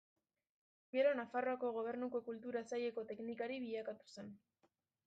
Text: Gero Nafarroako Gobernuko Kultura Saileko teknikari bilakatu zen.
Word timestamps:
Gero 0.95 1.11
Nafarroako 1.19 1.71
Gobernuko 1.77 2.23
Kultura 2.31 2.65
Saileko 2.73 3.07
teknikari 3.13 3.63
bilakatu 3.69 4.15
zen. 4.19 4.35